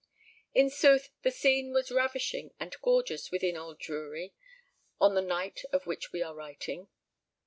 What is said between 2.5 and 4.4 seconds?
and gorgeous within Old Drury